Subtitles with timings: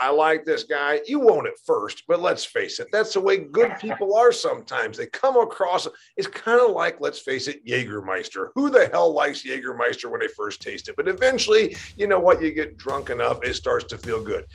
[0.00, 1.00] I like this guy.
[1.06, 4.96] You won't at first, but let's face it, that's the way good people are sometimes.
[4.96, 8.50] They come across, it's kind of like, let's face it, Jägermeister.
[8.54, 10.94] Who the hell likes Jägermeister when they first taste it?
[10.94, 12.40] But eventually, you know what?
[12.40, 14.46] You get drunk enough, it starts to feel good.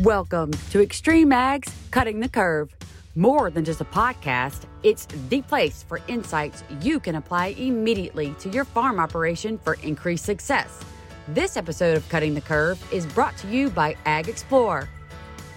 [0.00, 2.74] Welcome to Extreme Ag's Cutting the Curve.
[3.16, 8.50] More than just a podcast, it's the place for insights you can apply immediately to
[8.50, 10.84] your farm operation for increased success.
[11.34, 14.88] This episode of Cutting the Curve is brought to you by Ag Explore.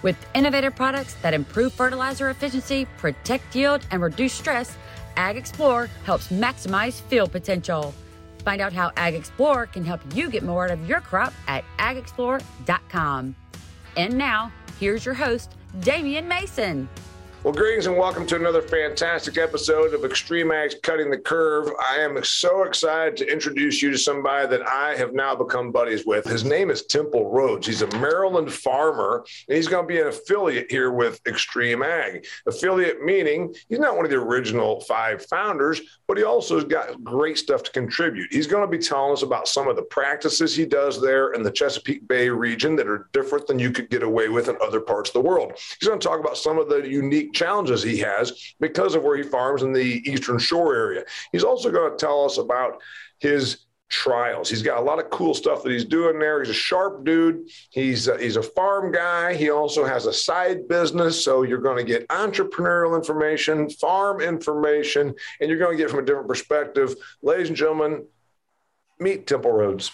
[0.02, 4.76] With innovative products that improve fertilizer efficiency, protect yield, and reduce stress,
[5.16, 7.92] Ag Explore helps maximize field potential.
[8.44, 11.64] Find out how Ag Explore can help you get more out of your crop at
[11.80, 13.34] agexplore.com.
[13.96, 16.88] And now, here's your host, Damian Mason.
[17.44, 21.68] Well, greetings and welcome to another fantastic episode of Extreme Ag's Cutting the Curve.
[21.78, 26.06] I am so excited to introduce you to somebody that I have now become buddies
[26.06, 26.24] with.
[26.24, 27.66] His name is Temple Rhodes.
[27.66, 32.26] He's a Maryland farmer, and he's going to be an affiliate here with Extreme Ag.
[32.46, 37.04] Affiliate meaning he's not one of the original five founders, but he also has got
[37.04, 38.32] great stuff to contribute.
[38.32, 41.42] He's going to be telling us about some of the practices he does there in
[41.42, 44.80] the Chesapeake Bay region that are different than you could get away with in other
[44.80, 45.52] parts of the world.
[45.78, 49.16] He's going to talk about some of the unique challenges he has because of where
[49.16, 51.04] he farms in the Eastern Shore area.
[51.32, 52.80] He's also going to tell us about
[53.18, 54.48] his trials.
[54.48, 56.40] He's got a lot of cool stuff that he's doing there.
[56.40, 57.48] He's a sharp dude.
[57.70, 59.34] He's a, he's a farm guy.
[59.34, 65.14] He also has a side business, so you're going to get entrepreneurial information, farm information,
[65.40, 66.94] and you're going to get from a different perspective.
[67.22, 68.04] Ladies and gentlemen,
[68.98, 69.92] meet Temple Rhodes.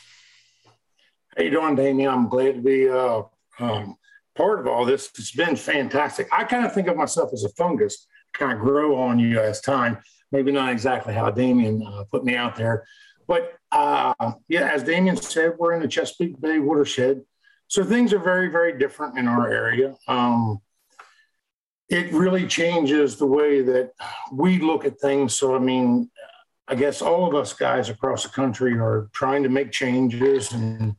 [1.37, 2.11] How you doing, Damian?
[2.11, 3.23] I'm glad to be uh,
[3.59, 3.97] um,
[4.41, 5.11] part of all this.
[5.19, 6.27] It's been fantastic.
[6.33, 9.61] I kind of think of myself as a fungus, kind of grow on you as
[9.61, 9.99] time.
[10.33, 12.87] Maybe not exactly how Damian uh, put me out there,
[13.29, 14.15] but uh,
[14.49, 17.23] yeah, as Damian said, we're in the Chesapeake Bay watershed,
[17.69, 19.95] so things are very, very different in our area.
[20.09, 20.61] Um,
[21.91, 23.91] it really changes the way that
[24.33, 25.35] we look at things.
[25.35, 26.11] So, I mean,
[26.67, 30.95] I guess all of us guys across the country are trying to make changes, and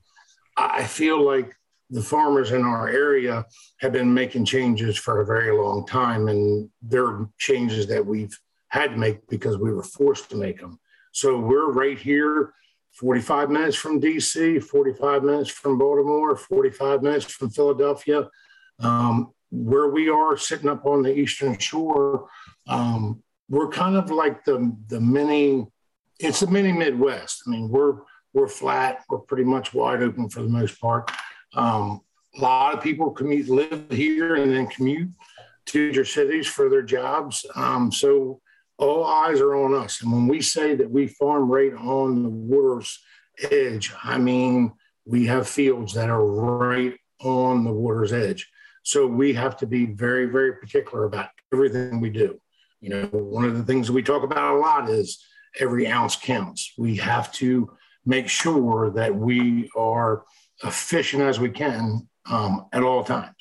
[0.57, 1.55] I feel like
[1.91, 3.45] the farmers in our area
[3.79, 8.37] have been making changes for a very long time, and they're changes that we've
[8.69, 10.79] had to make because we were forced to make them.
[11.11, 12.53] So we're right here,
[12.93, 18.29] 45 minutes from DC, 45 minutes from Baltimore, 45 minutes from Philadelphia.
[18.79, 22.29] Um, where we are sitting up on the Eastern Shore,
[22.67, 25.67] um, we're kind of like the the mini.
[26.19, 27.43] It's a mini Midwest.
[27.45, 27.97] I mean, we're
[28.33, 29.03] we're flat.
[29.09, 31.11] We're pretty much wide open for the most part.
[31.53, 32.01] Um,
[32.37, 35.09] a lot of people commute, live here, and then commute
[35.67, 37.45] to major cities for their jobs.
[37.55, 38.41] Um, so
[38.77, 40.01] all eyes are on us.
[40.01, 42.99] And when we say that we farm right on the water's
[43.51, 44.71] edge, I mean
[45.05, 48.49] we have fields that are right on the water's edge.
[48.83, 52.39] So we have to be very, very particular about everything we do.
[52.79, 55.23] You know, one of the things we talk about a lot is
[55.59, 56.73] every ounce counts.
[56.77, 57.69] We have to
[58.05, 60.23] make sure that we are
[60.63, 63.35] efficient as we can um, at all times.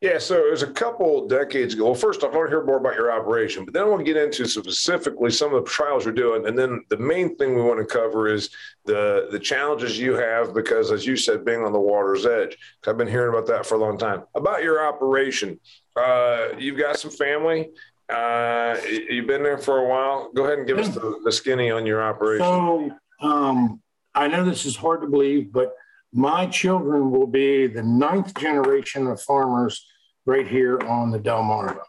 [0.00, 1.86] Yeah, so it was a couple decades ago.
[1.86, 3.98] Well, first off, I want to hear more about your operation, but then I want
[3.98, 7.56] to get into specifically some of the trials you're doing, and then the main thing
[7.56, 8.50] we want to cover is
[8.84, 12.56] the the challenges you have because, as you said, being on the water's edge.
[12.86, 14.22] I've been hearing about that for a long time.
[14.36, 15.58] About your operation,
[15.96, 17.70] uh, you've got some family.
[18.08, 20.30] Uh, you've been there for a while.
[20.32, 22.46] Go ahead and give us the, the skinny on your operation.
[22.46, 23.82] So um,
[24.14, 25.74] I know this is hard to believe, but
[26.12, 29.86] my children will be the ninth generation of farmers
[30.26, 31.82] right here on the Delmarva.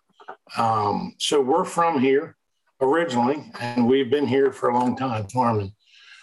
[0.58, 2.36] Um, so we're from here
[2.82, 5.74] originally, and we've been here for a long time farming.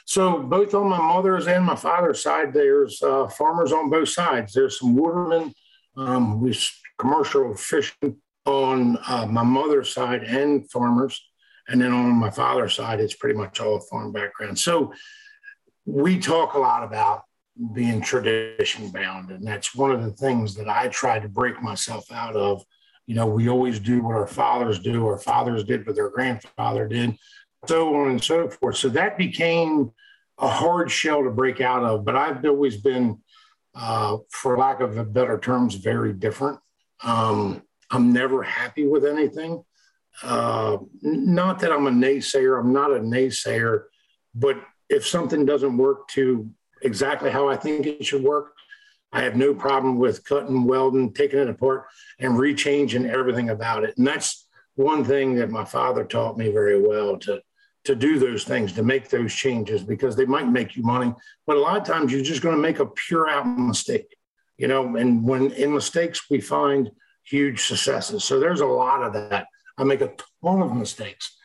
[0.07, 4.53] So both on my mother's and my father's side, there's uh, farmers on both sides.
[4.53, 5.53] There's some watermen,
[5.97, 6.53] um,
[6.99, 11.21] commercial fishing on uh, my mother's side and farmers.
[11.69, 14.59] And then on my father's side, it's pretty much all farm background.
[14.59, 14.93] So
[15.85, 17.23] we talk a lot about
[17.73, 19.31] being tradition bound.
[19.31, 22.65] And that's one of the things that I try to break myself out of.
[23.07, 26.89] You know, we always do what our fathers do, our fathers did what their grandfather
[26.89, 27.17] did,
[27.67, 28.77] so on and so forth.
[28.77, 29.93] So that became
[30.39, 32.05] a hard shell to break out of.
[32.05, 33.23] But I've always been,
[33.75, 36.59] uh, for lack of better terms, very different.
[37.03, 39.63] Um, I'm never happy with anything.
[40.23, 43.85] Uh, not that I'm a naysayer, I'm not a naysayer,
[44.35, 44.57] but
[44.89, 46.51] if something doesn't work to
[46.83, 48.53] exactly how I think it should work.
[49.13, 51.87] I have no problem with cutting, welding, taking it apart,
[52.19, 53.97] and rechanging everything about it.
[53.97, 57.41] And that's one thing that my father taught me very well to
[57.85, 61.15] to do those things, to make those changes, because they might make you money,
[61.47, 64.17] but a lot of times you're just going to make a pure out mistake.
[64.59, 66.91] you know, and when in mistakes, we find
[67.25, 68.25] huge successes.
[68.25, 69.47] So there's a lot of that.
[69.79, 70.13] I make a
[70.43, 71.36] ton of mistakes.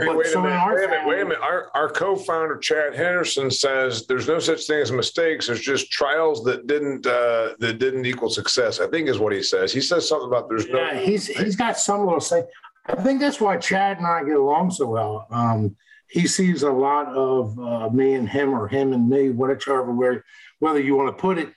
[0.00, 1.40] Hey, wait, a minute, wait a minute, wait a minute.
[1.42, 5.48] Our, our co-founder Chad Henderson says there's no such thing as mistakes.
[5.48, 8.78] There's just trials that didn't uh, that didn't equal success.
[8.78, 9.72] I think is what he says.
[9.72, 10.78] He says something about there's no.
[10.78, 12.44] Yeah, he's he's got some little say.
[12.86, 15.26] I think that's why Chad and I get along so well.
[15.30, 15.76] Um,
[16.08, 20.24] he sees a lot of uh, me and him, or him and me, whatever where
[20.60, 21.52] whether you want to put it.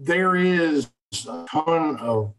[0.00, 0.88] There is
[1.28, 2.32] a ton of,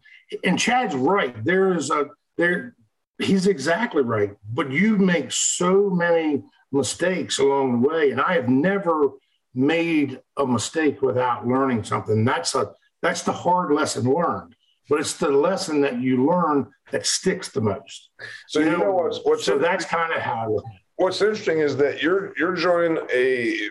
[0.44, 1.44] and Chad's right.
[1.46, 2.08] There is a
[2.38, 2.76] there
[3.20, 4.36] he's exactly right.
[4.54, 9.10] But you make so many mistakes along the way, and I have never
[9.54, 12.26] made a mistake without learning something.
[12.26, 14.56] That's a that's the hard lesson learned.
[14.90, 18.10] But it's the lesson that you learn that sticks the most.
[18.48, 20.62] So you, know, know what's, what's so that's kind of how.
[20.98, 23.70] What's interesting is that you're you're joining a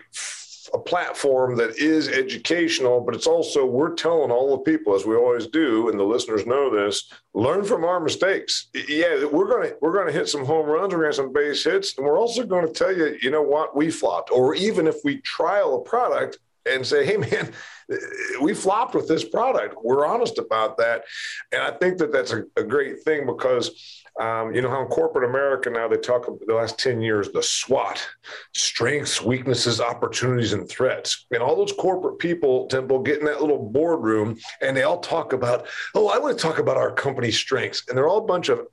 [0.73, 5.15] a platform that is educational, but it's also we're telling all the people, as we
[5.15, 8.67] always do, and the listeners know this, learn from our mistakes.
[8.87, 12.05] Yeah, we're gonna we're gonna hit some home runs, we're gonna some base hits, and
[12.05, 14.31] we're also to tell you, you know what, we flopped.
[14.31, 17.51] Or even if we trial a product and say, hey man,
[18.41, 19.75] we flopped with this product.
[19.83, 21.03] We're honest about that,
[21.51, 24.87] and I think that that's a, a great thing because um, you know how in
[24.87, 28.07] corporate America now they talk about the last 10 years, the SWOT,
[28.53, 31.25] strengths, weaknesses, opportunities, and threats.
[31.31, 35.33] And all those corporate people, Temple, get in that little boardroom and they all talk
[35.33, 37.83] about, oh, I want to talk about our company's strengths.
[37.89, 38.67] And they're all a bunch of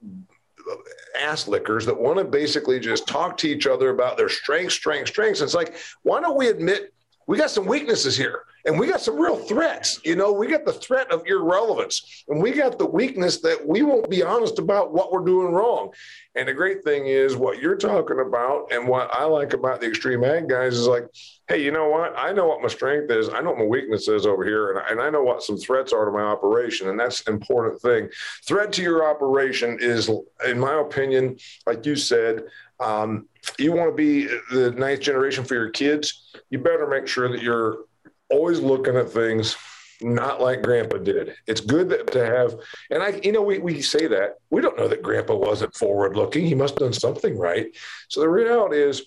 [1.21, 5.11] ass lickers that want to basically just talk to each other about their strengths, strengths,
[5.11, 5.41] strengths.
[5.41, 6.95] And it's like, why don't we admit
[7.27, 10.01] we got some weaknesses here and we got some real threats.
[10.05, 13.83] You know, we got the threat of irrelevance and we got the weakness that we
[13.83, 15.93] won't be honest about what we're doing wrong.
[16.35, 19.89] And the great thing is what you're talking about and what I like about the
[19.89, 21.07] extreme ag guys is like,
[21.49, 22.15] hey, you know what?
[22.17, 23.29] I know what my strength is.
[23.29, 24.71] I know what my weakness is over here.
[24.71, 26.89] And I, and I know what some threats are to my operation.
[26.89, 28.09] And that's an important thing.
[28.47, 30.11] Threat to your operation is,
[30.47, 31.37] in my opinion,
[31.67, 32.45] like you said,
[32.81, 33.29] um,
[33.59, 37.43] you want to be the ninth generation for your kids, you better make sure that
[37.43, 37.85] you're
[38.33, 39.57] always looking at things
[40.01, 41.35] not like grandpa did.
[41.47, 42.57] It's good that, to have,
[42.91, 46.17] and I, you know, we, we say that we don't know that grandpa wasn't forward
[46.17, 46.45] looking.
[46.45, 47.67] He must have done something right.
[48.09, 49.03] So the reality is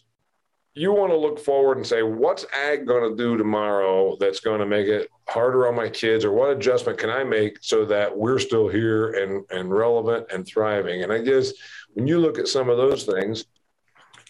[0.73, 4.59] you want to look forward and say, what's ag going to do tomorrow that's going
[4.59, 8.15] to make it harder on my kids or what adjustment can I make so that
[8.15, 11.03] we're still here and, and relevant and thriving?
[11.03, 11.53] And I guess
[11.93, 13.45] when you look at some of those things,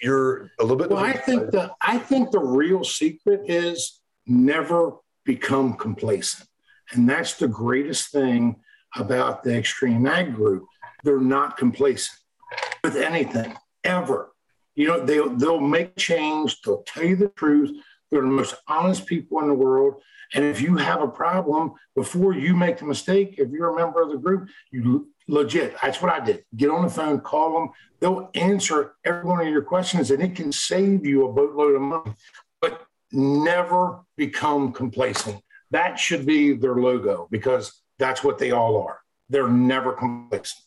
[0.02, 0.90] you're a little bit.
[0.90, 4.94] Well, I think the I think the real secret is never
[5.26, 6.48] become complacent,
[6.92, 8.58] and that's the greatest thing
[8.96, 10.66] about the Extreme Ag Group.
[11.04, 12.18] They're not complacent
[12.84, 14.32] with anything ever.
[14.76, 16.62] You know, they they'll make change.
[16.62, 17.72] They'll tell you the truth.
[18.12, 20.02] They're the most honest people in the world.
[20.34, 24.02] And if you have a problem before you make the mistake, if you're a member
[24.02, 25.76] of the group, you legit.
[25.82, 26.44] That's what I did.
[26.56, 27.70] Get on the phone, call them.
[28.00, 31.82] They'll answer every one of your questions, and it can save you a boatload of
[31.82, 32.14] money.
[33.16, 35.42] Never become complacent.
[35.72, 39.00] That should be their logo because that's what they all are.
[39.30, 40.62] They're never complacent.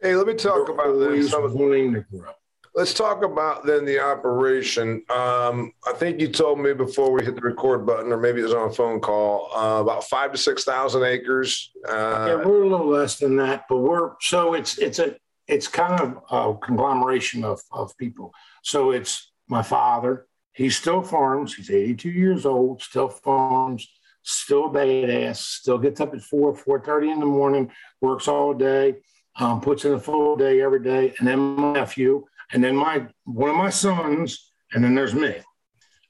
[0.00, 1.32] Hey, let me talk They're about this.
[1.32, 2.32] Wanting to grow.
[2.74, 5.02] Let's talk about then the operation.
[5.08, 8.44] Um, I think you told me before we hit the record button, or maybe it
[8.44, 11.70] was on a phone call, uh, about five to six thousand acres.
[11.88, 15.16] Uh, yeah, we're a little less than that, but we're so it's it's a
[15.48, 18.32] it's kind of a conglomeration of of people.
[18.62, 20.26] So it's my father.
[20.56, 21.54] He still farms.
[21.54, 22.82] He's 82 years old.
[22.82, 23.88] Still farms.
[24.22, 25.36] Still badass.
[25.36, 27.70] Still gets up at four, four thirty in the morning.
[28.00, 28.96] Works all day.
[29.38, 31.14] Um, puts in a full day every day.
[31.18, 35.34] And then my nephew and then my one of my sons, and then there's me.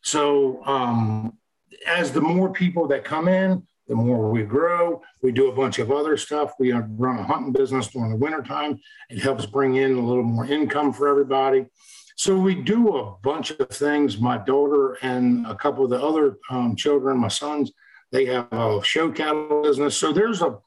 [0.03, 1.37] So um,
[1.87, 5.03] as the more people that come in, the more we grow.
[5.23, 6.55] We do a bunch of other stuff.
[6.59, 8.81] We run a hunting business during the wintertime.
[9.11, 11.67] It helps bring in a little more income for everybody.
[12.17, 14.19] So we do a bunch of things.
[14.19, 17.73] My daughter and a couple of the other um, children, my sons,
[18.11, 19.97] they have a show cattle business.
[19.97, 20.59] So there's a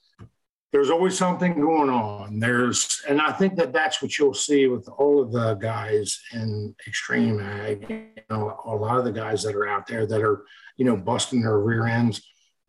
[0.72, 2.39] there's always something going on.
[2.39, 6.75] There's, and I think that that's what you'll see with all of the guys in
[6.88, 7.88] extreme ag.
[7.89, 10.46] You know, a lot of the guys that are out there that are,
[10.77, 12.22] you know, busting their rear ends.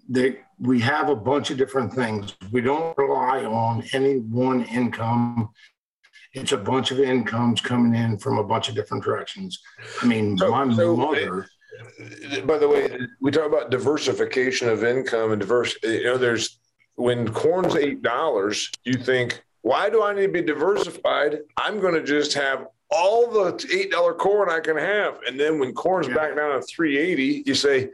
[0.08, 2.34] They, we have a bunch of different things.
[2.50, 5.50] We don't rely on any one income.
[6.32, 9.60] It's a bunch of incomes coming in from a bunch of different directions.
[10.00, 11.46] I mean, so, my so mother.
[12.00, 15.74] Uh, by the way, we talk about diversification of income and diverse.
[15.82, 16.58] You know, there's
[16.94, 21.38] when corn's eight dollars, you think, why do I need to be diversified?
[21.56, 25.58] I'm going to just have all the eight dollar corn I can have, and then
[25.58, 26.14] when corn's yeah.
[26.14, 27.90] back down to three eighty, you say,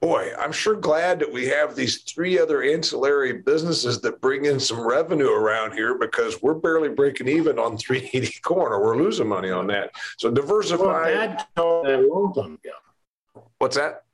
[0.00, 4.58] boy, I'm sure glad that we have these three other ancillary businesses that bring in
[4.58, 9.28] some revenue around here because we're barely breaking even on 380 corn or we're losing
[9.28, 9.90] money on that.
[10.18, 10.84] So diversify.
[10.84, 13.44] Well, Dad told that a long time ago.
[13.58, 14.04] What's that?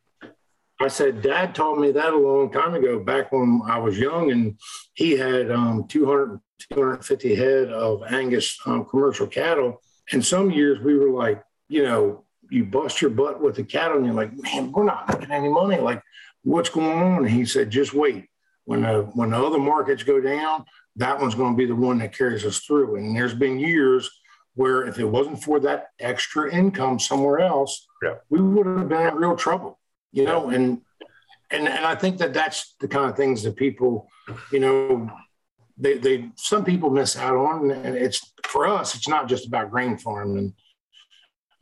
[0.80, 4.30] I said, Dad told me that a long time ago, back when I was young,
[4.30, 4.58] and
[4.92, 6.38] he had um, 200,
[6.70, 9.80] 250 head of Angus um, commercial cattle.
[10.12, 13.96] And some years we were like, you know, you bust your butt with the cattle
[13.96, 15.78] and you're like, man, we're not making any money.
[15.78, 16.02] Like,
[16.42, 17.24] what's going on?
[17.24, 18.26] And he said, just wait.
[18.64, 20.64] When the when the other markets go down,
[20.96, 22.96] that one's going to be the one that carries us through.
[22.96, 24.10] And there's been years
[24.54, 28.14] where if it wasn't for that extra income somewhere else, yeah.
[28.28, 29.78] we would have been in real trouble.
[30.12, 30.30] You yeah.
[30.30, 30.80] know, and
[31.50, 34.08] and and I think that that's the kind of things that people,
[34.50, 35.10] you know,
[35.78, 37.70] they they some people miss out on.
[37.70, 40.54] And it's for us, it's not just about grain farming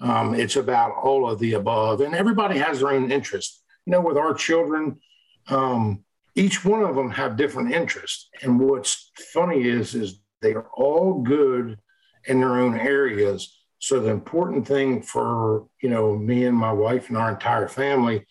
[0.01, 3.63] um, it's about all of the above, and everybody has their own interest.
[3.87, 5.01] You know, with our children,
[5.49, 10.69] um, each one of them have different interests, and what's funny is is they are
[10.75, 11.79] all good
[12.27, 13.61] in their own areas.
[13.79, 18.27] So the important thing for you know me and my wife and our entire family,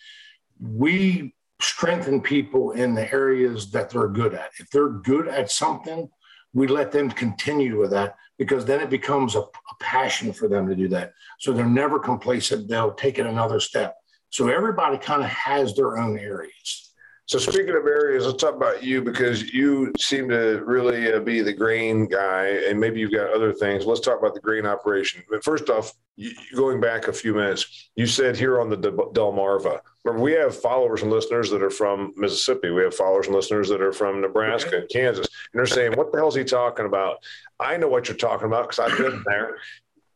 [0.59, 4.51] we strengthen people in the areas that they're good at.
[4.59, 6.09] If they're good at something,
[6.53, 10.67] we let them continue with that because then it becomes a, a, passion for them
[10.67, 11.13] to do that.
[11.39, 12.67] So they're never complacent.
[12.67, 13.95] They'll take it another step.
[14.29, 16.92] So everybody kind of has their own areas.
[17.25, 21.41] So speaking of areas, let's talk about you because you seem to really uh, be
[21.41, 23.85] the grain guy, and maybe you've got other things.
[23.85, 25.23] Let's talk about the grain operation.
[25.29, 29.79] But first off, you, going back a few minutes, you said here on the Delmarva.
[30.03, 32.71] Remember, we have followers and listeners that are from Mississippi.
[32.71, 36.11] We have followers and listeners that are from Nebraska and Kansas, and they're saying, "What
[36.11, 37.23] the hell is he talking about?"
[37.57, 39.57] I know what you're talking about because I've been there.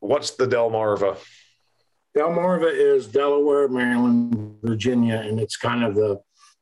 [0.01, 1.17] What's the Delmarva?
[2.15, 6.19] Delmarva is Delaware, Maryland, Virginia, and it's kind of the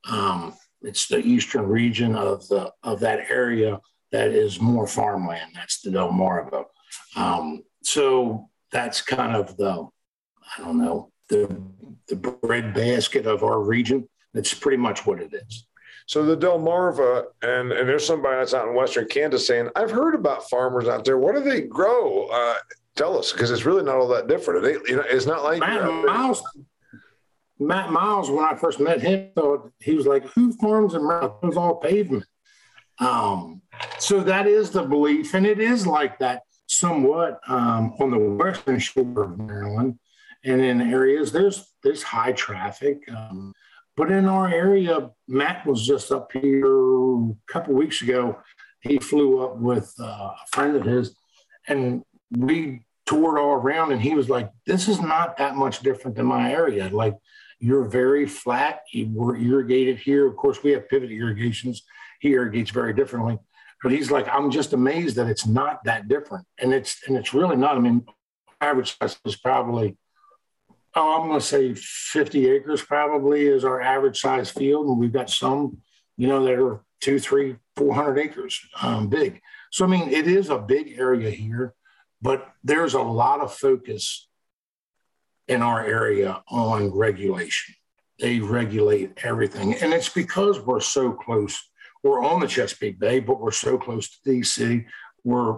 [0.09, 3.79] um, it's the eastern region of the of that area
[4.11, 5.51] that is more farmland.
[5.55, 6.65] That's the Delmarva.
[7.15, 9.87] Um, so that's kind of the
[10.57, 11.61] I don't know the
[12.07, 14.07] the bread basket of our region.
[14.33, 15.65] That's pretty much what it is.
[16.07, 20.13] So the Delmarva, and and there's somebody that's out in Western Kansas saying, I've heard
[20.13, 21.17] about farmers out there.
[21.17, 22.27] What do they grow?
[22.27, 22.55] Uh,
[22.95, 24.63] tell us, because it's really not all that different.
[24.63, 26.43] They, you know, it's not like Miles,
[27.59, 31.07] Matt Miles, when I first met him, thought he was like, "Who farms in?
[31.43, 32.25] It's all pavement."
[32.99, 33.61] Um,
[33.99, 38.79] so that is the belief, and it is like that somewhat um, on the western
[38.79, 39.99] shore of Maryland,
[40.43, 42.99] and in areas there's there's high traffic.
[43.09, 43.53] Um,
[43.97, 48.37] but in our area, Matt was just up here a couple weeks ago.
[48.81, 51.15] He flew up with uh, a friend of his,
[51.67, 53.91] and we toured all around.
[53.91, 56.89] And he was like, "This is not that much different than my area.
[56.89, 57.15] Like
[57.59, 58.81] you're very flat.
[58.91, 60.27] You were irrigated here.
[60.27, 61.83] Of course, we have pivot irrigations.
[62.19, 63.37] He irrigates very differently.
[63.83, 66.47] But he's like, I'm just amazed that it's not that different.
[66.59, 67.77] And it's and it's really not.
[67.77, 68.03] I mean,
[68.59, 69.95] average size is probably,
[70.95, 74.87] oh, I'm gonna say 50 acres probably is our average size field.
[74.87, 75.77] And we've got some,
[76.17, 79.39] you know, that are two, three, four hundred acres um, big.
[79.71, 81.74] So I mean, it is a big area here,
[82.25, 84.27] but there's a lot of focus
[85.47, 87.75] in our area on regulation.
[88.19, 89.75] They regulate everything.
[89.75, 91.69] And it's because we're so close.
[92.01, 94.85] We're on the Chesapeake Bay, but we're so close to DC.
[95.23, 95.57] We're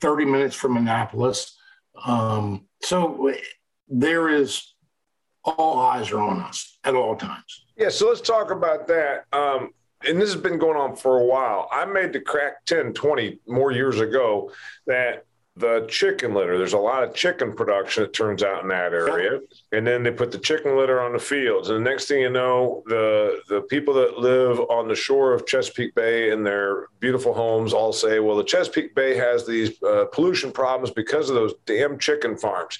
[0.00, 1.54] 30 minutes from Annapolis.
[2.02, 3.34] Um, so
[3.86, 4.74] there is
[5.44, 7.66] all eyes are on us at all times.
[7.76, 9.26] Yeah, so let's talk about that.
[9.34, 9.72] Um,
[10.08, 11.68] and this has been going on for a while.
[11.70, 14.50] I made the crack 10, 20 more years ago
[14.86, 15.26] that
[15.56, 16.56] the chicken litter.
[16.56, 19.40] There's a lot of chicken production, it turns out, in that area.
[19.72, 21.68] And then they put the chicken litter on the fields.
[21.68, 25.46] And the next thing you know, the, the people that live on the shore of
[25.46, 30.06] Chesapeake Bay in their beautiful homes all say, well, the Chesapeake Bay has these uh,
[30.12, 32.78] pollution problems because of those damn chicken farms.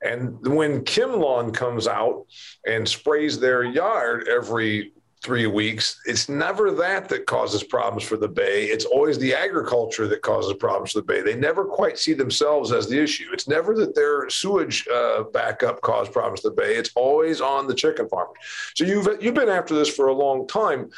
[0.00, 2.26] And when ChemLawn comes out
[2.66, 6.00] and sprays their yard every three weeks.
[6.04, 8.64] It's never that that causes problems for the Bay.
[8.66, 11.22] It's always the agriculture that causes problems for the Bay.
[11.22, 13.28] They never quite see themselves as the issue.
[13.32, 16.74] It's never that their sewage uh, backup caused problems to the Bay.
[16.76, 18.36] It's always on the chicken farmers.
[18.74, 20.90] So you've you've been after this for a long time,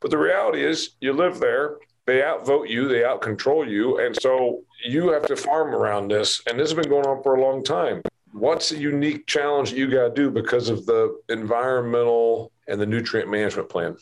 [0.00, 1.78] but the reality is you live there.
[2.06, 6.42] They outvote you, they outcontrol you, and so you have to farm around this.
[6.46, 8.02] And this has been going on for a long time
[8.34, 13.30] what's the unique challenge you got to do because of the environmental and the nutrient
[13.30, 13.96] management plan?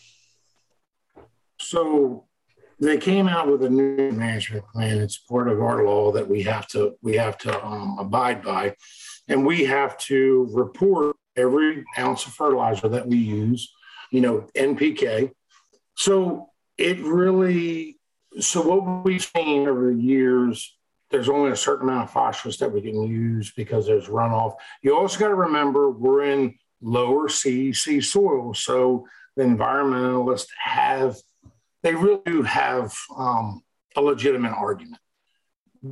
[1.61, 2.27] So
[2.81, 4.99] they came out with a new management plan.
[4.99, 8.75] It's part of our law that we have to we have to um, abide by,
[9.29, 13.73] and we have to report every ounce of fertilizer that we use
[14.13, 15.33] you know, NPK.
[15.97, 17.99] So it really,
[18.39, 20.77] so what we've seen over the years,
[21.13, 24.55] there's only a certain amount of phosphorus that we can use because there's runoff.
[24.83, 28.55] You also got to remember we're in lower CEC soil.
[28.55, 31.17] So the environmentalists have,
[31.83, 33.63] they really do have um,
[33.95, 34.99] a legitimate argument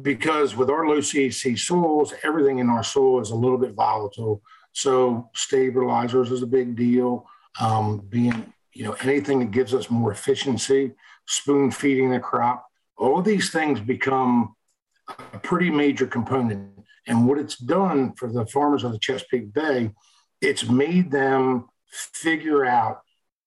[0.02, 4.42] because with our low CEC soils, everything in our soil is a little bit volatile.
[4.72, 7.26] So stabilizers is a big deal.
[7.60, 10.92] Um, being, you know, anything that gives us more efficiency,
[11.26, 14.54] spoon feeding the crop, all these things become
[15.32, 16.70] a pretty major component.
[17.06, 19.90] And what it's done for the farmers of the Chesapeake Bay,
[20.40, 23.00] it's made them figure out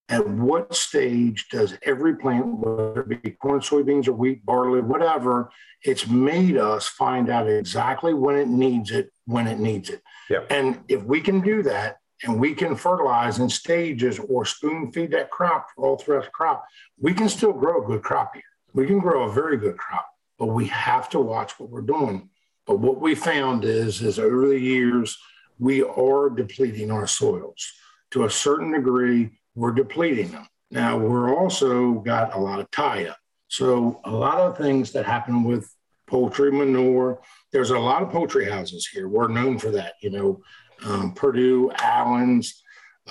[0.08, 5.50] at what stage does every plant, whether it be corn, soybeans, or wheat, barley, whatever,
[5.82, 10.02] it's made us find out exactly when it needs it, when it needs it.
[10.28, 10.46] Yep.
[10.50, 15.10] And if we can do that and we can fertilize in stages or spoon feed
[15.12, 16.64] that crop all throughout the crop,
[17.00, 18.42] we can still grow a good crop here.
[18.74, 20.06] We can grow a very good crop,
[20.38, 22.28] but we have to watch what we're doing.
[22.66, 25.16] But what we found is, is over the years,
[25.58, 27.72] we are depleting our soils
[28.10, 30.46] to a certain degree we're depleting them.
[30.70, 33.18] Now, we're also got a lot of tie up.
[33.48, 35.70] So, a lot of things that happen with
[36.06, 37.20] poultry manure,
[37.52, 39.08] there's a lot of poultry houses here.
[39.08, 39.94] We're known for that.
[40.02, 40.42] You know,
[40.84, 42.62] um, Perdue, Allen's,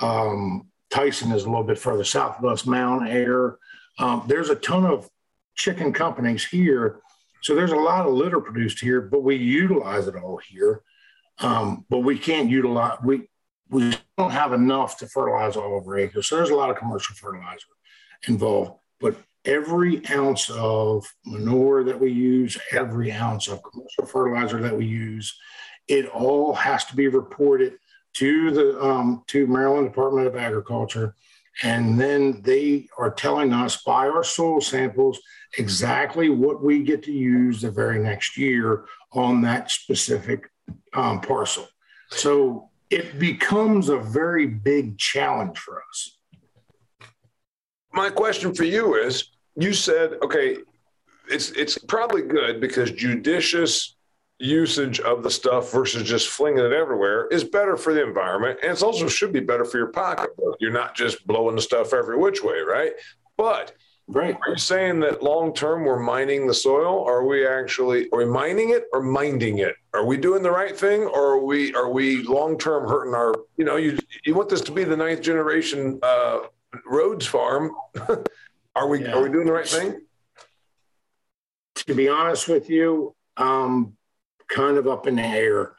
[0.02, 3.58] um, Tyson is a little bit further south of us, Mountaire.
[4.00, 5.10] Um, there's a ton of
[5.56, 7.00] chicken companies here.
[7.44, 10.82] So there's a lot of litter produced here, but we utilize it all here.
[11.40, 13.28] Um, but we can't utilize, we,
[13.70, 16.28] we don't have enough to fertilize all of our acres.
[16.28, 17.68] So there's a lot of commercial fertilizer
[18.28, 18.80] involved.
[19.02, 24.86] But every ounce of manure that we use, every ounce of commercial fertilizer that we
[24.86, 25.38] use,
[25.90, 27.74] it all has to be reported
[28.14, 31.16] to the um, to Maryland Department of Agriculture,
[31.62, 35.20] and then they are telling us by our soil samples
[35.58, 40.50] exactly what we get to use the very next year on that specific
[40.94, 41.68] um, parcel.
[42.10, 46.18] So it becomes a very big challenge for us.
[47.92, 50.58] My question for you is you said, okay,
[51.30, 53.96] it's it's probably good because judicious
[54.44, 58.72] usage of the stuff versus just flinging it everywhere is better for the environment and
[58.72, 60.58] it's also should be better for your pocketbook.
[60.60, 62.94] You're not just blowing the stuff every which way, right?
[63.38, 63.74] But
[64.08, 64.36] Right.
[64.46, 67.06] Are you saying that long term we're mining the soil?
[67.06, 69.76] Are we actually are we mining it or minding it?
[69.94, 73.34] Are we doing the right thing or are we are we long term hurting our
[73.56, 76.40] you know you you want this to be the ninth generation uh,
[76.86, 77.72] Rhodes farm?
[78.76, 79.14] are we yeah.
[79.14, 80.02] are we doing the right thing?
[81.76, 83.96] To be honest with you, um,
[84.54, 85.76] kind of up in the air.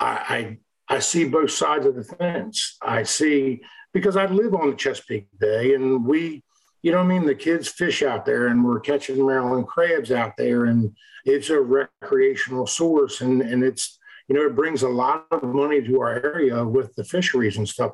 [0.00, 0.58] I,
[0.88, 2.76] I I see both sides of the fence.
[2.82, 6.42] I see because I live on the Chesapeake Bay and we
[6.82, 7.24] you know I mean?
[7.24, 11.60] The kids fish out there and we're catching Maryland crabs out there and it's a
[11.60, 16.14] recreational source and, and it's, you know, it brings a lot of money to our
[16.24, 17.92] area with the fisheries and stuff.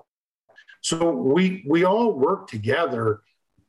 [0.80, 3.20] So we we all work together,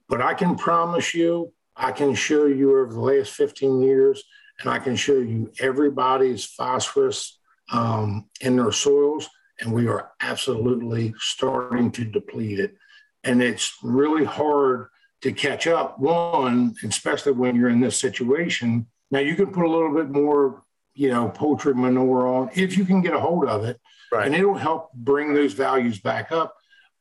[0.08, 4.24] but I can promise you, I can show you over the last 15 years,
[4.60, 7.40] and I can show you everybody's phosphorus
[7.72, 9.28] um, in their soils,
[9.60, 12.76] and we are absolutely starting to deplete it.
[13.24, 14.88] And it's really hard
[15.22, 16.00] to catch up.
[16.00, 18.88] One, especially when you're in this situation.
[19.12, 22.86] Now you can put a little bit more, you know, poultry manure on if you
[22.86, 23.80] can get a hold of it,
[24.12, 24.26] right.
[24.26, 26.56] and it'll help bring those values back up.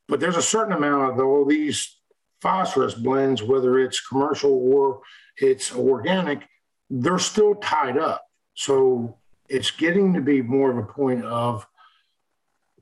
[0.07, 1.97] But there's a certain amount of all these
[2.41, 5.01] phosphorus blends, whether it's commercial or
[5.37, 6.47] it's organic,
[6.89, 8.25] they're still tied up.
[8.55, 11.65] So it's getting to be more of a point of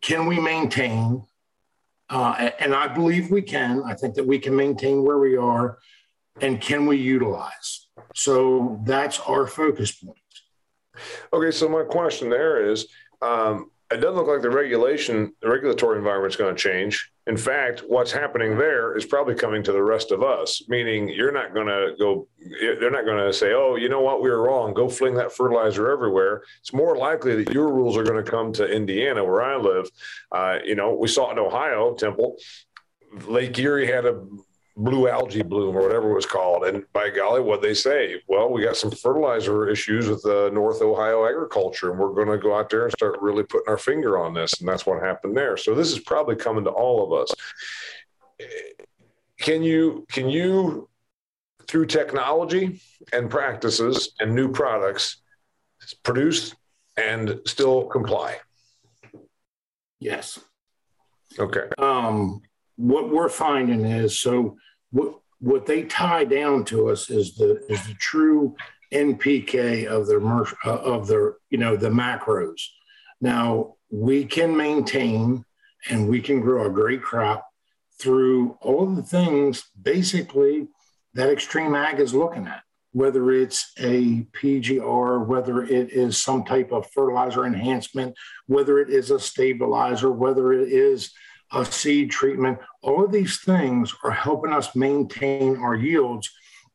[0.01, 1.23] can we maintain
[2.09, 3.83] uh, and I believe we can.
[3.85, 5.79] I think that we can maintain where we are.
[6.39, 7.87] And can we utilize?
[8.13, 10.17] So that's our focus point.
[11.33, 11.51] Okay.
[11.51, 12.87] So my question there is
[13.21, 17.09] um, it doesn't look like the regulation, the regulatory environment is going to change.
[17.25, 21.31] In fact, what's happening there is probably coming to the rest of us, meaning you're
[21.31, 22.27] not going to go,
[22.59, 25.31] they're not going to say, oh, you know what, we were wrong, go fling that
[25.31, 26.43] fertilizer everywhere.
[26.59, 29.89] It's more likely that your rules are going to come to Indiana, where I live.
[30.31, 32.35] Uh, you know, we saw it in Ohio, Temple.
[33.25, 34.21] Lake Erie had a
[34.77, 36.63] blue algae bloom or whatever it was called.
[36.63, 38.21] And by golly, what they say?
[38.27, 42.37] Well, we got some fertilizer issues with the North Ohio agriculture, and we're going to
[42.37, 44.59] go out there and start really putting our finger on this.
[44.59, 45.57] And that's what happened there.
[45.57, 47.33] So this is probably coming to all of us.
[49.39, 50.89] Can you can you
[51.67, 55.17] through technology and practices and new products
[56.03, 56.55] produce
[56.95, 58.37] and still comply?
[59.99, 60.39] Yes.
[61.39, 61.67] Okay.
[61.77, 62.41] Um,
[62.77, 64.57] what we're finding is so
[64.91, 68.55] what what they tie down to us is the is the true
[68.93, 70.21] NPK of their
[70.65, 72.61] uh, of their you know the macros.
[73.19, 75.43] Now we can maintain
[75.89, 77.47] and we can grow a great crop
[77.99, 80.67] through all the things basically
[81.13, 82.61] that Extreme Ag is looking at.
[82.91, 88.15] Whether it's a PGR, whether it is some type of fertilizer enhancement,
[88.47, 91.11] whether it is a stabilizer, whether it is
[91.53, 96.29] a seed treatment, all of these things are helping us maintain our yields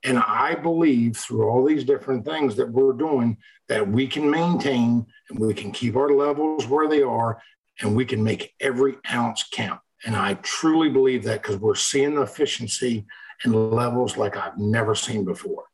[0.05, 3.37] and I believe through all these different things that we're doing
[3.69, 7.41] that we can maintain and we can keep our levels where they are
[7.81, 9.81] and we can make every ounce count.
[10.05, 13.07] And I truly believe that because we're seeing the efficiency
[13.45, 15.65] and levels like I've never seen before.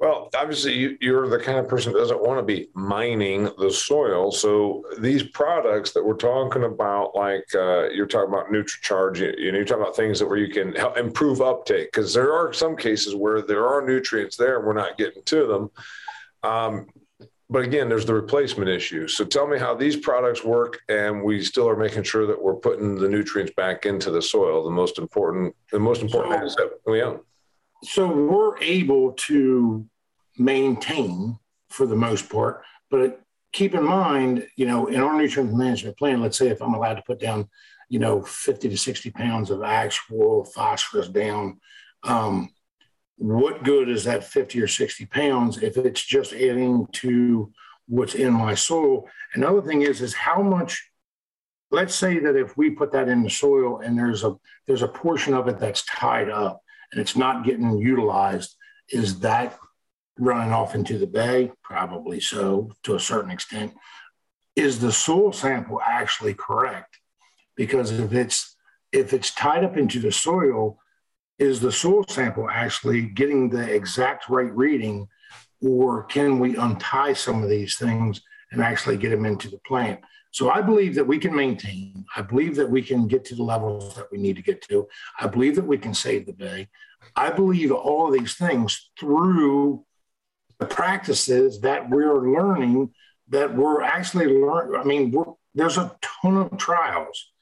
[0.00, 3.70] Well, obviously, you, are the kind of person that doesn't want to be mining the
[3.70, 4.32] soil.
[4.32, 9.52] So these products that we're talking about, like uh, you're talking about NutriCharge, you, you
[9.52, 12.50] know, you're talking about things that where you can help improve uptake because there are
[12.54, 15.70] some cases where there are nutrients there and we're not getting to them.
[16.50, 16.86] Um,
[17.50, 19.06] but again, there's the replacement issue.
[19.06, 22.54] So tell me how these products work, and we still are making sure that we're
[22.54, 24.64] putting the nutrients back into the soil.
[24.64, 27.20] The most important, the most important so, asset we own.
[27.82, 29.86] So we're able to
[30.38, 31.38] maintain
[31.70, 32.62] for the most part.
[32.90, 33.20] But
[33.52, 36.94] keep in mind, you know, in our nutrient management plan, let's say if I'm allowed
[36.94, 37.48] to put down,
[37.88, 41.60] you know, 50 to 60 pounds of actual phosphorus down,
[42.02, 42.50] um,
[43.16, 47.52] what good is that 50 or 60 pounds if it's just adding to
[47.86, 49.08] what's in my soil?
[49.34, 50.90] Another thing is, is how much
[51.70, 54.34] let's say that if we put that in the soil and there's a
[54.66, 56.60] there's a portion of it that's tied up
[56.92, 58.56] and it's not getting utilized
[58.90, 59.58] is that
[60.18, 61.52] running off into the bay?
[61.62, 63.72] Probably so to a certain extent.
[64.56, 66.98] Is the soil sample actually correct?
[67.56, 68.56] Because if it's
[68.92, 70.78] if it's tied up into the soil,
[71.38, 75.08] is the soil sample actually getting the exact right reading,
[75.62, 80.00] or can we untie some of these things and actually get them into the plant?
[80.30, 82.04] So I believe that we can maintain.
[82.16, 84.86] I believe that we can get to the levels that we need to get to.
[85.18, 86.68] I believe that we can save the bay.
[87.16, 89.84] I believe all of these things through
[90.58, 92.92] the practices that we're learning
[93.30, 94.78] that we're actually learning.
[94.78, 95.14] I mean,
[95.54, 97.32] there's a ton of trials.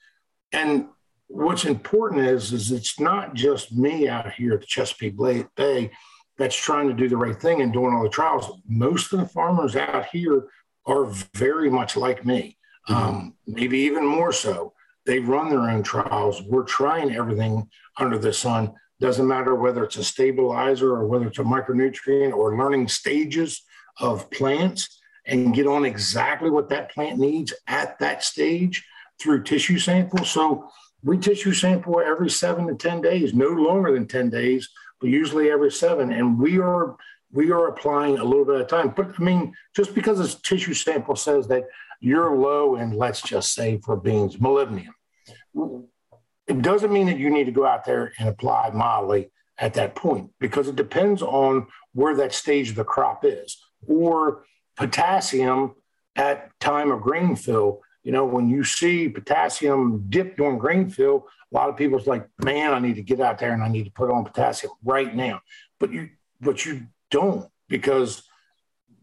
[0.52, 0.86] And
[1.26, 5.16] what's important is, is it's not just me out here at the Chesapeake
[5.56, 5.90] Bay
[6.36, 8.60] that's trying to do the right thing and doing all the trials.
[8.66, 10.48] Most of the farmers out here
[10.86, 12.57] are very much like me.
[12.88, 14.72] Um, maybe even more so.
[15.06, 16.42] They run their own trials.
[16.42, 21.38] We're trying everything under the sun doesn't matter whether it's a stabilizer or whether it's
[21.38, 23.62] a micronutrient or learning stages
[24.00, 28.84] of plants and get on exactly what that plant needs at that stage
[29.20, 30.24] through tissue sample.
[30.24, 30.68] So
[31.04, 34.68] we tissue sample every seven to 10 days, no longer than 10 days,
[35.00, 36.12] but usually every seven.
[36.12, 36.96] And we are
[37.30, 38.94] we are applying a little bit of time.
[38.96, 41.64] But I mean, just because a tissue sample says that
[42.00, 44.88] you're low in, let's just say for beans, molybdenum,
[45.54, 45.80] mm-hmm.
[46.46, 49.94] it doesn't mean that you need to go out there and apply moly at that
[49.94, 53.58] point because it depends on where that stage of the crop is.
[53.86, 54.44] Or
[54.76, 55.74] potassium
[56.16, 57.80] at time of grain fill.
[58.04, 62.26] You know when you see potassium dip during grain fill a lot of people's like
[62.42, 65.14] man i need to get out there and i need to put on potassium right
[65.14, 65.40] now.
[65.78, 68.22] But you but you don't because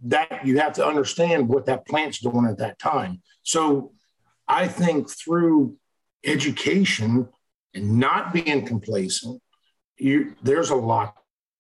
[0.04, 3.92] that you have to understand what that plant's doing at that time so
[4.48, 5.76] i think through
[6.26, 7.28] education
[7.76, 9.42] and not being complacent,
[9.98, 11.16] you, there's a lot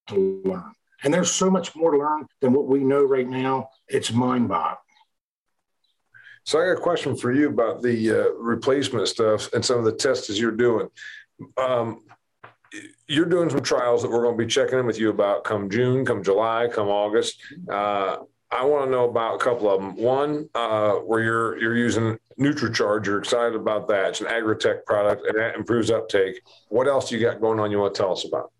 [0.07, 0.71] to learn.
[1.03, 3.69] And there's so much more to learn than what we know right now.
[3.87, 4.77] It's mind boggling.
[6.45, 9.85] So I got a question for you about the uh, replacement stuff and some of
[9.85, 10.87] the tests you're doing.
[11.57, 12.01] Um,
[13.07, 15.69] you're doing some trials that we're going to be checking in with you about come
[15.69, 17.41] June, come July, come August.
[17.69, 18.17] Uh,
[18.51, 19.95] I want to know about a couple of them.
[19.97, 24.09] One, uh, where you're you're using NutriCharge, you're excited about that.
[24.09, 26.41] It's an agri-tech product and that improves uptake.
[26.69, 27.71] What else do you got going on?
[27.71, 28.51] You want to tell us about?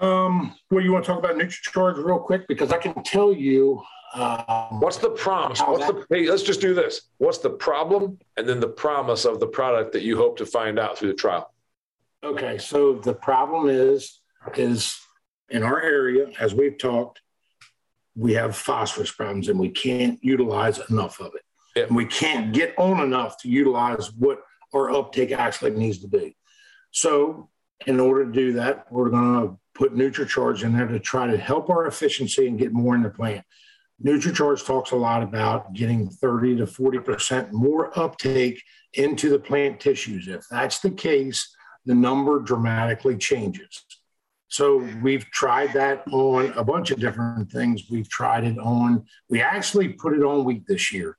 [0.00, 3.82] Um, well, you want to talk about NutriCharge real quick because I can tell you.
[4.14, 5.60] Um, What's the promise?
[5.60, 6.16] What's that, the?
[6.16, 7.02] Hey, let's just do this.
[7.18, 10.78] What's the problem, and then the promise of the product that you hope to find
[10.78, 11.52] out through the trial?
[12.26, 14.20] Okay, so the problem is
[14.56, 14.98] is
[15.48, 17.20] in our area, as we've talked,
[18.16, 21.86] we have phosphorus problems and we can't utilize enough of it.
[21.86, 24.40] And we can't get on enough to utilize what
[24.74, 26.36] our uptake actually needs to be.
[26.90, 27.48] So,
[27.86, 31.36] in order to do that, we're going to put NutriCharge in there to try to
[31.36, 33.44] help our efficiency and get more in the plant.
[34.04, 38.60] NutriCharge talks a lot about getting 30 to 40% more uptake
[38.94, 40.26] into the plant tissues.
[40.26, 41.55] If that's the case,
[41.86, 43.84] the number dramatically changes.
[44.48, 47.84] So we've tried that on a bunch of different things.
[47.90, 51.16] We've tried it on, we actually put it on wheat this year.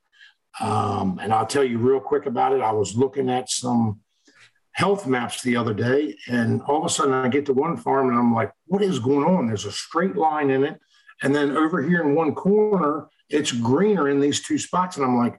[0.60, 2.60] Um, and I'll tell you real quick about it.
[2.60, 4.00] I was looking at some
[4.72, 8.08] health maps the other day, and all of a sudden I get to one farm
[8.08, 9.46] and I'm like, what is going on?
[9.46, 10.80] There's a straight line in it.
[11.22, 14.96] And then over here in one corner, it's greener in these two spots.
[14.96, 15.38] And I'm like,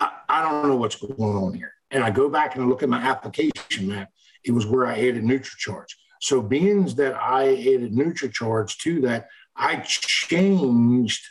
[0.00, 1.72] I, I don't know what's going on here.
[1.90, 4.10] And I go back and look at my application map.
[4.48, 5.92] It was where I added NutriCharge.
[6.20, 11.24] So beans that I added NutriCharge to that, I changed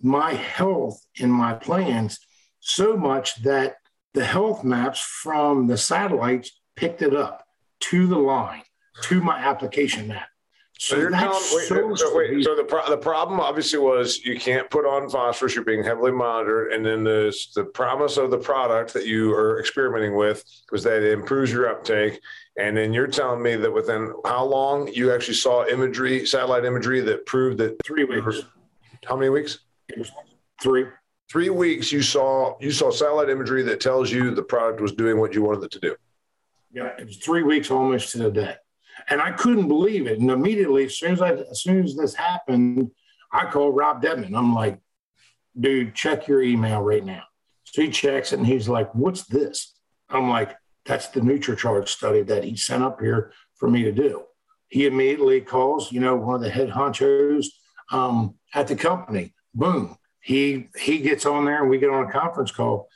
[0.00, 2.18] my health in my plans
[2.60, 3.76] so much that
[4.14, 7.44] the health maps from the satellites picked it up
[7.80, 8.62] to the line,
[9.02, 10.28] to my application map.
[10.78, 14.24] So, so you're telling, wait, so, so, wait, so the, pro- the problem obviously was
[14.24, 15.54] you can't put on phosphorus.
[15.54, 19.60] You're being heavily monitored, and then there's the promise of the product that you are
[19.60, 22.18] experimenting with was that it improves your uptake.
[22.60, 27.00] And then you're telling me that within how long you actually saw imagery, satellite imagery
[27.00, 28.42] that proved that three weeks.
[29.06, 29.60] How many weeks?
[30.60, 30.86] Three.
[31.30, 31.90] Three weeks.
[31.90, 35.42] You saw you saw satellite imagery that tells you the product was doing what you
[35.42, 35.96] wanted it to do.
[36.72, 38.56] Yeah, it was three weeks almost to the day
[39.08, 40.18] and I couldn't believe it.
[40.18, 42.90] And immediately, as soon as I, as soon as this happened,
[43.32, 44.36] I called Rob Dedman.
[44.36, 44.78] I'm like,
[45.58, 47.22] dude, check your email right now.
[47.64, 49.74] So he checks it and he's like, what's this?
[50.08, 54.24] I'm like, that's the NutriCharge study that he sent up here for me to do.
[54.68, 57.46] He immediately calls, you know, one of the head honchos
[57.90, 59.34] um, at the company.
[59.54, 59.96] Boom.
[60.20, 62.88] He he gets on there and we get on a conference call.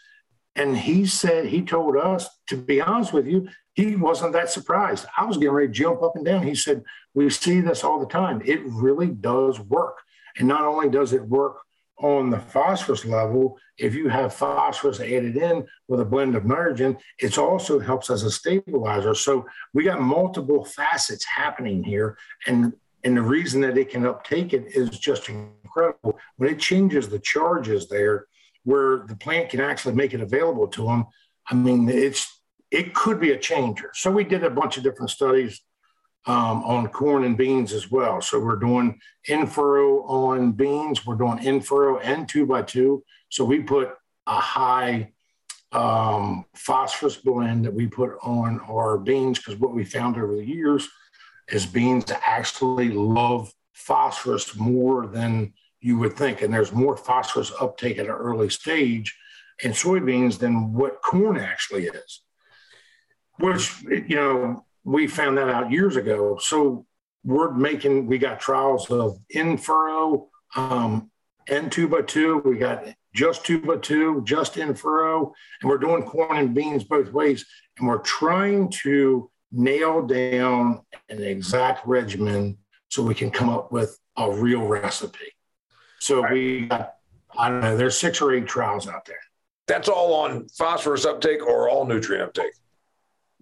[0.56, 5.04] And he said, he told us, to be honest with you, he wasn't that surprised.
[5.18, 6.44] I was getting ready to jump up and down.
[6.44, 8.40] He said, We see this all the time.
[8.44, 9.98] It really does work.
[10.38, 11.56] And not only does it work
[11.98, 16.96] on the phosphorus level, if you have phosphorus added in with a blend of nitrogen,
[17.20, 19.14] it also helps as a stabilizer.
[19.14, 22.18] So we got multiple facets happening here.
[22.46, 22.72] And
[23.04, 26.18] and the reason that it can uptake it is just incredible.
[26.36, 28.26] When it changes the charges there,
[28.64, 31.04] where the plant can actually make it available to them,
[31.46, 33.90] I mean, it's it could be a changer.
[33.94, 35.60] So we did a bunch of different studies
[36.26, 38.20] um, on corn and beans as well.
[38.20, 43.04] So we're doing in furrow on beans, we're doing in furrow and two by two.
[43.30, 43.90] So we put
[44.26, 45.12] a high
[45.72, 50.44] um, phosphorus blend that we put on our beans because what we found over the
[50.44, 50.88] years
[51.50, 56.40] is beans actually love phosphorus more than you would think.
[56.40, 59.14] And there's more phosphorus uptake at an early stage
[59.62, 62.20] in soybeans than what corn actually is
[63.38, 66.38] which you know we found that out years ago.
[66.40, 66.86] So
[67.24, 71.10] we're making we got trials of in furrow um,
[71.48, 72.38] and two by two.
[72.44, 76.84] We got just two by two, just in furrow, and we're doing corn and beans
[76.84, 77.46] both ways.
[77.78, 83.98] And we're trying to nail down an exact regimen so we can come up with
[84.16, 85.34] a real recipe.
[86.00, 86.32] So right.
[86.32, 86.94] we got,
[87.36, 89.16] I don't know, there's six or eight trials out there.
[89.66, 92.52] That's all on phosphorus uptake or all nutrient uptake?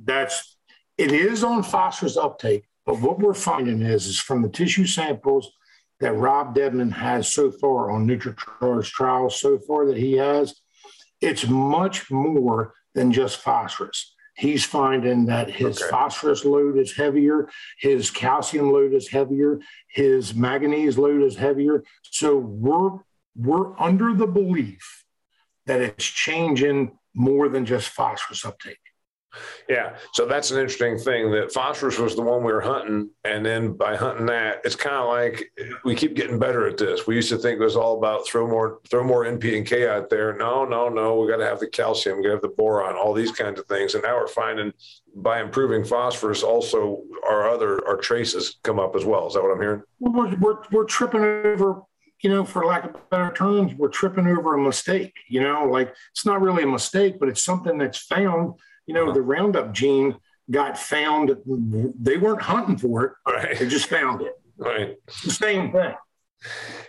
[0.04, 0.51] that's
[0.98, 5.52] it is on phosphorus uptake, but what we're finding is is from the tissue samples
[6.00, 10.60] that Rob Dedman has so far on NutriCharge trials so far that he has,
[11.20, 14.14] it's much more than just phosphorus.
[14.34, 15.90] He's finding that his okay.
[15.90, 21.84] phosphorus load is heavier, his calcium load is heavier, his manganese load is heavier.
[22.10, 22.98] So we're
[23.36, 25.04] we're under the belief
[25.66, 28.78] that it's changing more than just phosphorus uptake.
[29.68, 33.44] Yeah, so that's an interesting thing that phosphorus was the one we were hunting, and
[33.44, 35.52] then by hunting that, it's kind of like
[35.84, 37.06] we keep getting better at this.
[37.06, 39.88] We used to think it was all about throw more throw more NP and K
[39.88, 40.36] out there.
[40.36, 42.96] No, no, no, we got to have the calcium, we got to have the boron,
[42.96, 43.94] all these kinds of things.
[43.94, 44.72] And now we're finding
[45.14, 49.26] by improving phosphorus, also our other our traces come up as well.
[49.28, 49.82] Is that what I'm hearing?
[50.00, 51.82] We're we're, we're tripping over
[52.22, 55.12] you know, for lack of better terms, we're tripping over a mistake.
[55.28, 58.54] You know, like it's not really a mistake, but it's something that's found
[58.92, 60.16] you know, the Roundup gene
[60.50, 61.34] got found.
[61.46, 63.12] They weren't hunting for it.
[63.26, 63.58] Right.
[63.58, 64.38] They just found it.
[64.58, 64.96] Right.
[65.08, 65.94] It's the same thing.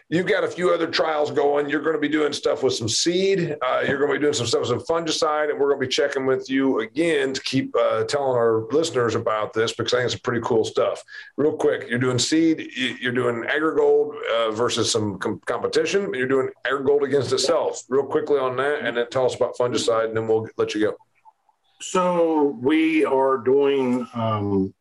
[0.09, 1.69] You've got a few other trials going.
[1.69, 3.55] You're going to be doing stuff with some seed.
[3.61, 5.87] Uh, you're going to be doing some stuff with some fungicide, and we're going to
[5.87, 9.99] be checking with you again to keep uh, telling our listeners about this because I
[9.99, 11.01] think it's pretty cool stuff.
[11.37, 12.69] Real quick, you're doing seed.
[12.99, 16.13] You're doing AgriGold uh, versus some com- competition.
[16.13, 17.83] You're doing AgriGold against itself.
[17.87, 20.81] Real quickly on that, and then tell us about fungicide, and then we'll let you
[20.81, 20.97] go.
[21.83, 24.73] So we are doing um,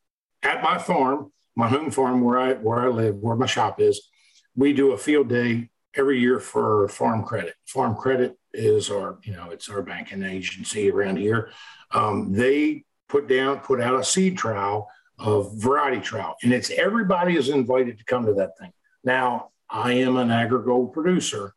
[0.43, 4.09] at my farm, my home farm where I where I live, where my shop is.
[4.55, 7.55] We do a field day every year for Farm Credit.
[7.67, 11.51] Farm Credit is our, you know, it's our banking agency around here.
[11.91, 14.89] Um, they put down, put out a seed trial
[15.19, 18.73] of variety trial, and it's everybody is invited to come to that thing.
[19.03, 21.55] Now, I am an AgriGold producer.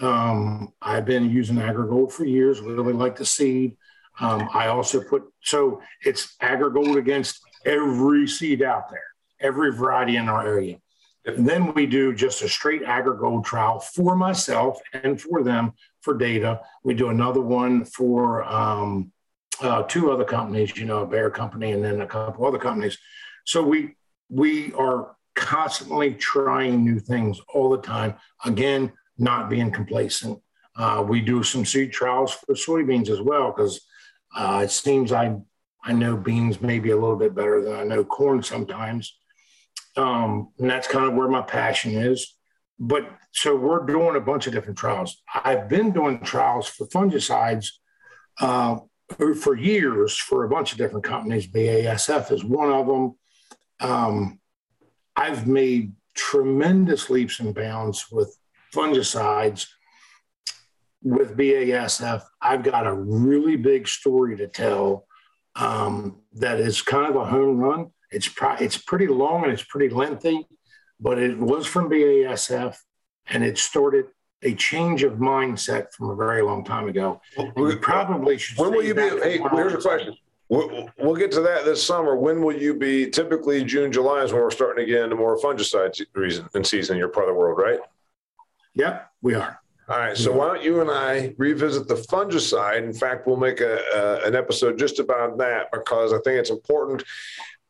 [0.00, 2.60] Um, I've been using AgriGold for years.
[2.60, 3.76] Really like the seed.
[4.20, 9.04] Um, I also put so it's AgriGold against every seed out there,
[9.40, 10.78] every variety in our area.
[11.26, 16.16] And then we do just a straight AgriGold trial for myself and for them for
[16.16, 16.60] data.
[16.82, 19.12] We do another one for um,
[19.60, 22.96] uh, two other companies, you know, a Bayer company and then a couple other companies.
[23.44, 23.96] So we
[24.28, 28.14] we are constantly trying new things all the time.
[28.44, 30.38] Again, not being complacent.
[30.76, 33.80] Uh, we do some seed trials for soybeans as well because
[34.34, 35.36] uh, it seems I
[35.82, 39.16] I know beans maybe a little bit better than I know corn sometimes.
[39.96, 42.36] Um, and that's kind of where my passion is.
[42.78, 45.22] But so we're doing a bunch of different trials.
[45.34, 47.68] I've been doing trials for fungicides
[48.40, 48.78] uh,
[49.40, 51.46] for years for a bunch of different companies.
[51.46, 53.14] BASF is one of them.
[53.80, 54.40] Um,
[55.16, 58.36] I've made tremendous leaps and bounds with
[58.74, 59.66] fungicides
[61.02, 62.22] with BASF.
[62.40, 65.06] I've got a really big story to tell
[65.56, 67.90] um, that is kind of a home run.
[68.10, 70.46] It's pro- it's pretty long and it's pretty lengthy,
[70.98, 72.76] but it was from BASF,
[73.28, 74.06] and it started
[74.42, 77.20] a change of mindset from a very long time ago.
[77.56, 78.58] We probably should.
[78.58, 79.02] When will you be?
[79.02, 80.16] Hey, here's a question.
[80.48, 82.16] We'll, we'll, get to that this summer.
[82.16, 83.08] When will you be?
[83.08, 86.96] Typically, June, July is when we're starting to get into more fungicide season and season
[86.96, 87.78] in your part of the world, right?
[88.74, 89.60] Yep, we are.
[89.90, 90.16] All right.
[90.16, 92.84] So why don't you and I revisit the fungicide?
[92.84, 96.50] In fact, we'll make a, a, an episode just about that because I think it's
[96.50, 97.02] important.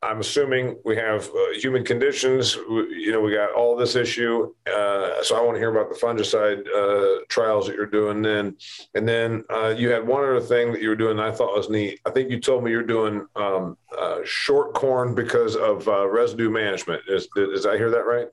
[0.02, 2.56] I'm assuming we have uh, human conditions.
[2.56, 4.52] You know, we got all this issue.
[4.66, 8.54] Uh, so I want to hear about the fungicide uh, trials that you're doing then.
[8.94, 11.56] And then uh, you had one other thing that you were doing that I thought
[11.56, 12.00] was neat.
[12.04, 16.50] I think you told me you're doing um, uh, short corn because of uh, residue
[16.50, 17.02] management.
[17.08, 18.28] Is, is I hear that right?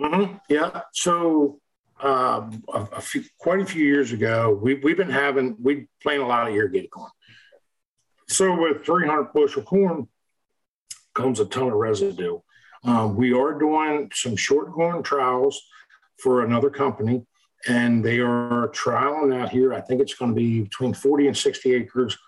[0.00, 0.36] Mm-hmm.
[0.48, 0.82] Yeah.
[0.92, 1.60] So
[2.02, 6.22] um, a, a few, quite a few years ago, we, we've been having, we plant
[6.22, 7.10] a lot of irrigated corn.
[8.28, 10.08] So with 300 bushel corn,
[11.14, 12.38] comes a ton of residue.
[12.84, 15.60] Um, we are doing some short corn trials
[16.18, 17.24] for another company,
[17.68, 19.72] and they are trialing out here.
[19.72, 22.18] I think it's going to be between 40 and 60 acres.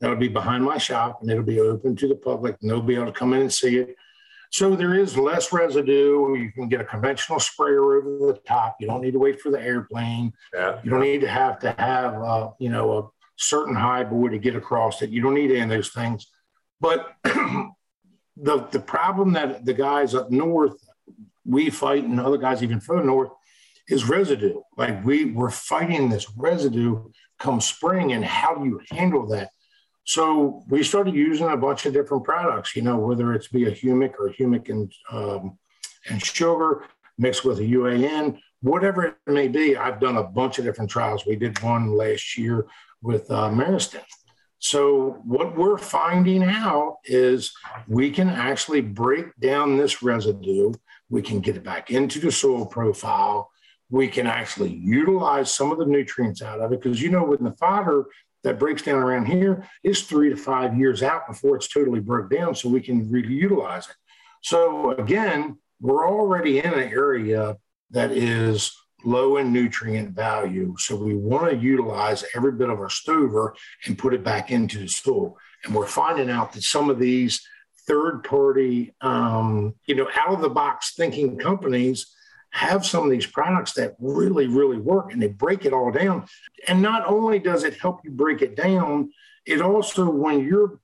[0.00, 2.94] That'll be behind my shop, and it'll be open to the public, and they'll be
[2.94, 3.94] able to come in and see it.
[4.50, 6.36] So there is less residue.
[6.36, 8.76] You can get a conventional sprayer over the top.
[8.80, 10.32] You don't need to wait for the airplane.
[10.52, 10.80] Yeah.
[10.82, 14.38] You don't need to have to have, uh, you know, a certain high boy to
[14.38, 15.10] get across it.
[15.10, 16.26] You don't need any of those things.
[16.80, 20.76] But the the problem that the guys up north
[21.44, 23.30] we fight and other guys even further north
[23.88, 24.60] is residue.
[24.76, 27.04] Like we we're fighting this residue
[27.38, 29.50] come spring, and how do you handle that?
[30.04, 32.74] So we started using a bunch of different products.
[32.74, 35.58] You know, whether it's be a humic or humic and um,
[36.08, 36.84] and sugar
[37.18, 39.76] mixed with a UAN, whatever it may be.
[39.76, 41.26] I've done a bunch of different trials.
[41.26, 42.66] We did one last year
[43.02, 44.02] with uh, Maristin
[44.62, 47.50] so, what we're finding out is
[47.88, 50.74] we can actually break down this residue.
[51.08, 53.50] We can get it back into the soil profile.
[53.88, 57.40] We can actually utilize some of the nutrients out of it because, you know, with
[57.40, 58.04] the fodder
[58.42, 62.30] that breaks down around here is three to five years out before it's totally broke
[62.30, 62.54] down.
[62.54, 63.96] So, we can really utilize it.
[64.42, 67.56] So, again, we're already in an area
[67.90, 68.72] that is
[69.04, 70.74] low in nutrient value.
[70.78, 73.54] So we want to utilize every bit of our stover
[73.86, 75.36] and put it back into the soil.
[75.64, 77.40] And we're finding out that some of these
[77.86, 82.14] third party, um, you know, out of the box thinking companies
[82.50, 86.26] have some of these products that really, really work and they break it all down.
[86.66, 89.12] And not only does it help you break it down,
[89.46, 90.80] it also, when you're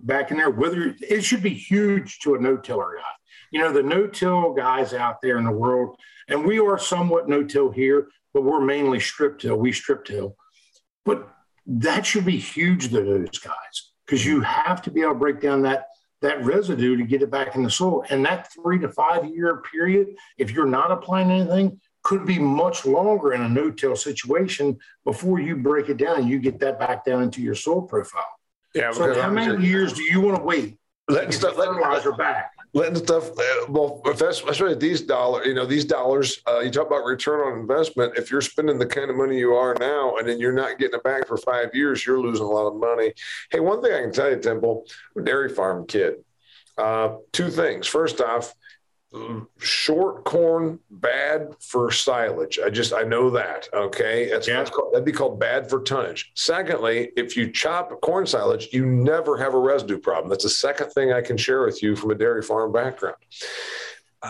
[0.00, 3.02] back in there, whether it should be huge to a no tiller guy.
[3.50, 5.96] You know, the no till guys out there in the world,
[6.28, 9.56] and we are somewhat no till here, but we're mainly strip till.
[9.56, 10.36] We strip till.
[11.04, 11.28] But
[11.66, 15.40] that should be huge to those guys because you have to be able to break
[15.40, 15.86] down that
[16.24, 18.04] that residue to get it back in the soil.
[18.10, 22.84] And that three to five year period, if you're not applying anything, could be much
[22.84, 27.04] longer in a no-till situation before you break it down and you get that back
[27.04, 28.24] down into your soil profile.
[28.74, 28.90] Yeah.
[28.92, 30.76] So how many years do you want to wait?
[31.30, 33.30] Stuff, let, fertilizer back letting stuff.
[33.30, 36.40] Uh, well, especially these dollars, you know, these dollars.
[36.46, 38.14] Uh, you talk about return on investment.
[38.16, 40.96] If you're spending the kind of money you are now, and then you're not getting
[40.96, 43.14] it back for five years, you're losing a lot of money.
[43.50, 44.86] Hey, one thing I can tell you, Temple,
[45.22, 46.16] dairy farm kid.
[46.76, 47.86] Uh, two things.
[47.86, 48.52] First off,
[49.58, 52.58] short corn bad for silage.
[52.58, 53.68] I just I know that.
[53.72, 54.58] Okay, that's, yeah.
[54.58, 56.32] that's called, that'd be called bad for tonnage.
[56.34, 60.28] Secondly, if you chop corn silage, you never have a residue problem.
[60.28, 63.16] That's the second thing I can share with you from a dairy farm background.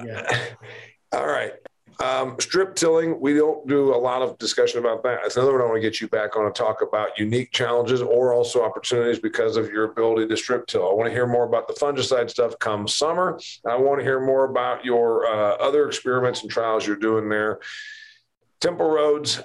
[0.05, 0.47] Yeah.
[1.13, 1.53] All right.
[2.01, 5.21] Um, strip tilling, we don't do a lot of discussion about that.
[5.23, 8.03] That's another one I want to get you back on to talk about unique challenges
[8.03, 10.89] or also opportunities because of your ability to strip till.
[10.89, 13.39] I want to hear more about the fungicide stuff come summer.
[13.67, 17.61] I want to hear more about your uh, other experiments and trials you're doing there.
[18.61, 19.41] Temple Rhodes,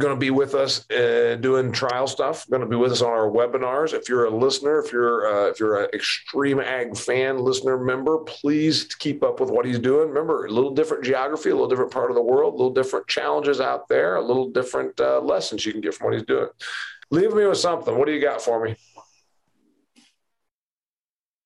[0.00, 2.48] going to be with us uh, doing trial stuff.
[2.48, 3.92] Going to be with us on our webinars.
[3.92, 8.84] If you're a listener, if you're uh, if you're an XtremeAg fan, listener member, please
[8.96, 10.08] keep up with what he's doing.
[10.08, 13.06] Remember, a little different geography, a little different part of the world, a little different
[13.06, 16.48] challenges out there, a little different uh, lessons you can get from what he's doing.
[17.10, 17.96] Leave me with something.
[17.96, 18.76] What do you got for me?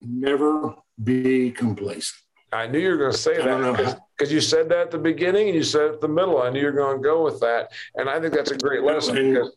[0.00, 2.23] Never be complacent.
[2.54, 5.48] I knew you were going to say that because you said that at the beginning
[5.48, 6.40] and you said it at the middle.
[6.40, 8.82] I knew you were going to go with that, and I think that's a great
[8.82, 9.16] lesson.
[9.16, 9.56] And, because-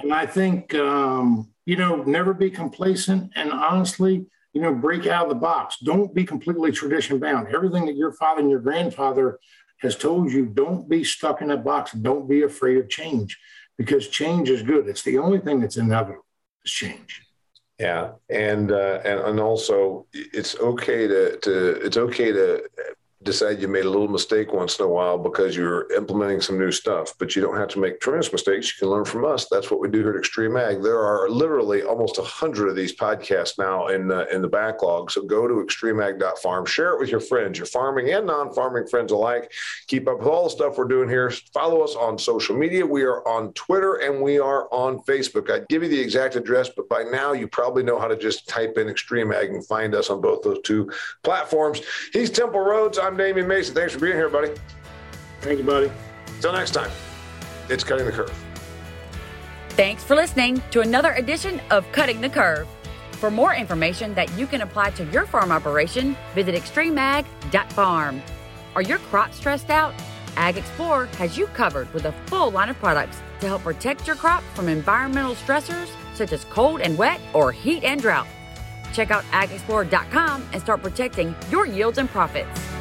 [0.00, 5.24] and I think um, you know, never be complacent, and honestly, you know, break out
[5.24, 5.78] of the box.
[5.82, 7.48] Don't be completely tradition bound.
[7.54, 9.38] Everything that your father and your grandfather
[9.80, 11.92] has told you, don't be stuck in a box.
[11.92, 13.38] Don't be afraid of change
[13.76, 14.88] because change is good.
[14.88, 16.24] It's the only thing that's inevitable
[16.64, 17.23] is change.
[17.78, 22.62] Yeah, and uh, and and also it's okay to to it's okay to
[23.24, 26.70] decide you made a little mistake once in a while because you're implementing some new
[26.70, 28.68] stuff, but you don't have to make tremendous mistakes.
[28.68, 29.48] You can learn from us.
[29.50, 30.82] That's what we do here at XtremeAg.
[30.82, 35.10] There are literally almost a hundred of these podcasts now in the, in the backlog.
[35.10, 39.50] So go to xtremeag.farm, share it with your friends, your farming and non-farming friends alike.
[39.88, 41.30] Keep up with all the stuff we're doing here.
[41.52, 42.84] Follow us on social media.
[42.84, 45.50] We are on Twitter and we are on Facebook.
[45.50, 48.48] I'd give you the exact address, but by now you probably know how to just
[48.48, 50.90] type in XtremeAg and find us on both those two
[51.22, 51.80] platforms.
[52.12, 52.98] He's Temple Rhodes.
[52.98, 53.76] I'm I'm Damian Mason.
[53.76, 54.50] Thanks for being here, buddy.
[55.40, 55.88] Thank you, buddy.
[56.26, 56.90] Until next time,
[57.68, 58.44] it's Cutting the Curve.
[59.68, 62.66] Thanks for listening to another edition of Cutting the Curve.
[63.12, 68.20] For more information that you can apply to your farm operation, visit xtremeag.farm.
[68.74, 69.94] Are your crops stressed out?
[70.36, 74.16] Ag Explorer has you covered with a full line of products to help protect your
[74.16, 78.26] crop from environmental stressors such as cold and wet or heat and drought.
[78.92, 82.74] Check out agexplorer.com and start protecting your yields and profits.